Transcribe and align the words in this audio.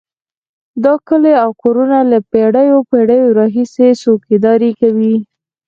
دا 0.83 0.93
کلي 1.07 1.33
او 1.43 1.49
کورونه 1.61 1.97
له 2.11 2.17
پېړیو 2.31 2.79
پېړیو 2.89 3.35
راهیسې 3.39 3.87
څوکیداري 4.01 4.71
کوي. 4.81 5.15